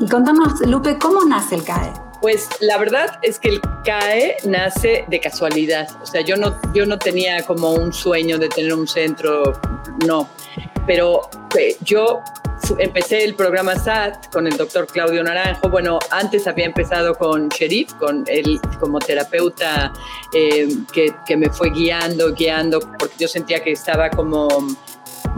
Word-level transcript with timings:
Y 0.00 0.06
contanos, 0.06 0.60
Lupe, 0.66 0.96
¿cómo 0.98 1.24
nace 1.24 1.56
el 1.56 1.64
CAE? 1.64 1.92
Pues 2.20 2.48
la 2.60 2.78
verdad 2.78 3.18
es 3.22 3.38
que 3.38 3.48
el 3.48 3.60
CAE 3.84 4.36
nace 4.44 5.04
de 5.08 5.20
casualidad. 5.20 5.88
O 6.00 6.06
sea, 6.06 6.20
yo 6.20 6.36
no, 6.36 6.56
yo 6.72 6.86
no 6.86 6.98
tenía 6.98 7.44
como 7.44 7.72
un 7.72 7.92
sueño 7.92 8.38
de 8.38 8.48
tener 8.48 8.74
un 8.74 8.86
centro, 8.86 9.60
no. 10.06 10.28
Pero 10.86 11.28
yo 11.80 12.22
empecé 12.78 13.24
el 13.24 13.34
programa 13.34 13.76
SAT 13.76 14.32
con 14.32 14.46
el 14.46 14.56
doctor 14.56 14.86
Claudio 14.86 15.22
Naranjo. 15.22 15.68
Bueno, 15.68 15.98
antes 16.10 16.46
había 16.46 16.66
empezado 16.66 17.14
con 17.14 17.48
Sherif, 17.48 17.92
con 17.94 18.24
él 18.28 18.60
como 18.78 18.98
terapeuta 18.98 19.92
eh, 20.32 20.68
que, 20.92 21.14
que, 21.26 21.36
me 21.36 21.50
fue 21.50 21.70
guiando, 21.70 22.32
guiando, 22.34 22.80
porque 22.98 23.14
yo 23.18 23.28
sentía 23.28 23.60
que 23.62 23.72
estaba 23.72 24.10
como 24.10 24.48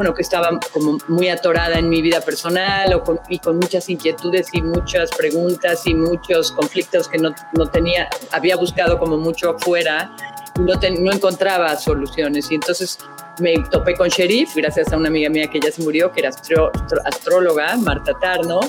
bueno, 0.01 0.15
que 0.15 0.23
estaba 0.23 0.59
como 0.73 0.97
muy 1.09 1.29
atorada 1.29 1.79
en 1.79 1.91
mi 1.91 2.01
vida 2.01 2.23
personal 2.23 2.95
o 2.95 3.05
con, 3.05 3.21
y 3.29 3.39
con 3.39 3.59
muchas 3.59 3.87
inquietudes 3.91 4.49
y 4.55 4.63
muchas 4.63 5.11
preguntas 5.11 5.87
y 5.87 5.93
muchos 5.93 6.53
conflictos 6.53 7.07
que 7.07 7.19
no, 7.19 7.35
no 7.53 7.67
tenía, 7.67 8.09
había 8.33 8.57
buscado 8.57 8.99
como 8.99 9.19
mucho 9.19 9.51
afuera 9.51 10.11
y 10.57 10.61
no, 10.61 10.73
no 11.03 11.13
encontraba 11.13 11.77
soluciones. 11.77 12.51
Y 12.51 12.55
entonces 12.55 12.99
me 13.41 13.53
topé 13.71 13.95
con 13.95 14.09
Sheriff, 14.09 14.57
gracias 14.57 14.91
a 14.91 14.97
una 14.97 15.09
amiga 15.09 15.29
mía 15.29 15.49
que 15.49 15.61
ya 15.61 15.71
se 15.71 15.83
murió, 15.83 16.11
que 16.11 16.21
era 16.21 16.31
astróloga, 17.05 17.77
Marta 17.77 18.15
Tarno, 18.19 18.61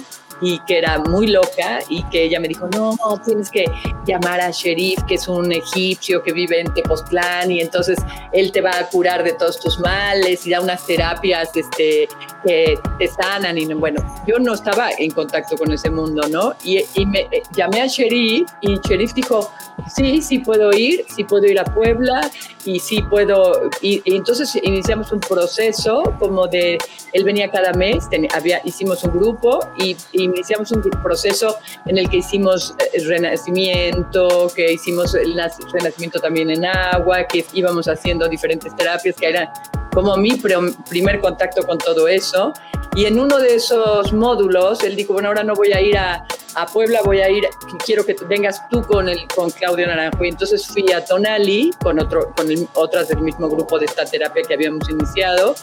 y 0.42 0.60
que 0.60 0.80
era 0.80 1.00
muy 1.00 1.28
loca 1.28 1.80
y 1.88 2.04
que 2.10 2.24
ella 2.24 2.40
me 2.40 2.48
dijo, 2.48 2.68
no, 2.76 2.98
tienes 3.24 3.50
que 3.50 3.66
llamar 4.06 4.42
a 4.42 4.52
Sheriff, 4.52 5.04
que 5.08 5.16
es 5.16 5.28
un 5.28 5.52
egipcio 5.52 6.24
que 6.24 6.34
vive 6.34 6.60
en 6.60 6.74
Tepoztlán 6.74 7.52
y 7.52 7.62
entonces 7.62 8.00
él 8.34 8.52
te 8.52 8.62
va 8.62 8.72
a 8.78 8.88
curar 8.88 9.24
de 9.24 9.34
todos 9.34 9.60
tus 9.60 9.80
males 9.80 10.46
y 10.46 10.52
da 10.52 10.62
unas 10.62 10.86
terapias 10.86 11.56
este, 11.56 12.08
que 12.46 12.80
te 12.98 13.08
sanan. 13.08 13.58
Y 13.58 13.66
bueno, 13.74 14.02
yo 14.28 14.40
no 14.40 14.54
estaba 14.54 14.90
en 14.98 15.12
contacto 15.12 15.56
con 15.58 15.72
ese 15.72 15.90
mundo, 15.90 16.24
¿no? 16.30 16.54
Y, 16.64 16.84
y 16.96 17.06
me 17.06 17.22
eh, 17.32 17.44
llamé 17.56 17.82
a 17.82 17.88
Sheriff 17.88 18.50
y 18.62 18.80
Sheriff 18.80 19.14
dijo, 19.14 19.52
sí, 19.94 20.22
sí 20.22 20.40
puedo 20.40 20.72
ir, 20.74 21.06
sí 21.16 21.24
puedo 21.24 21.46
ir 21.46 21.60
a 21.60 21.64
Puebla 21.64 22.30
y 22.66 22.80
sí 22.80 23.02
puedo. 23.10 23.70
Y, 23.82 24.02
entonces 24.06 24.56
iniciamos 24.62 25.12
un 25.12 25.20
proceso 25.20 26.04
como 26.20 26.48
de, 26.48 26.78
él 27.14 27.24
venía 27.24 27.50
cada 27.50 27.74
mes, 27.74 28.08
había, 28.34 28.62
hicimos 28.64 29.04
un 29.04 29.12
grupo 29.12 29.60
y, 29.78 29.96
iniciamos 30.14 30.72
un 30.72 30.82
proceso 31.04 31.58
en 31.86 31.98
el 31.98 32.10
que 32.10 32.18
hicimos 32.18 32.76
el 32.94 33.04
eh, 33.04 33.08
renacimiento, 33.08 34.52
que 34.56 34.74
hicimos 34.74 35.14
el 35.16 35.40
renacimiento 35.72 36.20
también 36.20 36.50
en 36.52 36.66
agua, 36.66 37.24
que 37.24 37.46
íbamos 37.54 37.88
haciendo 37.88 38.28
diferentes 38.28 38.76
terapias, 38.76 39.16
que 39.16 39.30
eran 39.30 39.50
como 39.94 40.16
mi 40.18 40.42
primer 40.90 41.20
contacto 41.20 41.66
con 41.66 41.78
todo 41.78 42.08
eso. 42.08 42.54
Y 42.96 43.06
en 43.06 43.20
uno 43.20 43.38
de 43.38 43.56
esos 43.56 44.12
módulos, 44.12 44.84
él 44.84 44.96
dijo, 44.96 45.14
bueno, 45.14 45.30
ahora 45.30 45.44
no 45.44 45.54
voy 45.54 45.72
a 45.72 45.82
ir 45.82 45.98
a, 45.98 46.26
a 46.56 46.66
Puebla, 46.66 47.02
voy 47.04 47.22
a 47.22 47.30
ir, 47.30 47.46
quiero 47.86 48.06
que 48.06 48.16
vengas 48.28 48.68
tú 48.70 48.82
con, 48.84 49.10
el, 49.10 49.28
con 49.28 49.50
Claudio 49.52 49.88
Naranjo. 49.88 50.24
Y 50.24 50.30
entonces 50.30 50.66
fui 50.68 50.92
a 50.92 51.04
Tonali 51.04 51.72
con, 51.82 52.00
otro, 52.00 52.34
con 52.36 52.48
otras 52.74 53.08
del 53.10 53.22
mismo 53.22 53.50
grupo 53.50 53.80
de 53.80 53.86
esta 53.86 54.06
terapia 54.06 54.44
que 54.48 54.54
habíamos 54.54 54.90
iniciado. 54.90 55.56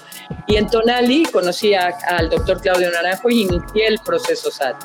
Y 0.47 0.57
en 0.57 0.69
Tonali 0.69 1.25
conocí 1.27 1.75
al 1.75 2.31
doctor 2.31 2.61
Claudio 2.61 2.91
Naranjo 2.91 3.29
y 3.31 3.43
inicié 3.43 3.87
el 3.87 3.99
proceso 3.99 4.51
SAT. 4.51 4.77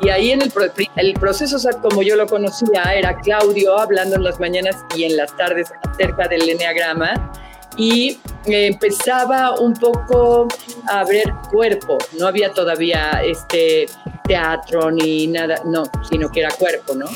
Y 0.00 0.08
ahí 0.08 0.32
en 0.32 0.42
el, 0.42 0.52
el 0.96 1.14
proceso 1.14 1.58
SAT, 1.58 1.80
como 1.80 2.02
yo 2.02 2.16
lo 2.16 2.26
conocía, 2.26 2.82
era 2.94 3.16
Claudio 3.16 3.78
hablando 3.78 4.16
en 4.16 4.24
las 4.24 4.40
mañanas 4.40 4.76
y 4.96 5.04
en 5.04 5.16
las 5.16 5.36
tardes 5.36 5.72
acerca 5.82 6.28
del 6.28 6.48
eneagrama 6.48 7.32
y 7.76 8.18
empezaba 8.46 9.58
un 9.58 9.74
poco 9.74 10.48
a 10.88 11.04
ver 11.04 11.32
cuerpo, 11.50 11.98
no 12.18 12.26
había 12.26 12.52
todavía 12.52 13.22
este 13.24 13.86
teatro 14.26 14.90
ni 14.90 15.26
nada, 15.26 15.60
no, 15.66 15.84
sino 16.08 16.30
que 16.30 16.40
era 16.40 16.50
cuerpo, 16.50 16.94
¿no? 16.94 17.06